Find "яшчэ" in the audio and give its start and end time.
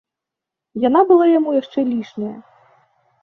1.57-1.79